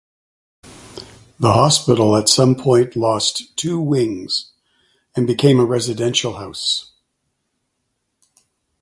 [1.39, 4.49] The Hospital at some point lost two wings,
[5.15, 6.89] and became a residential house.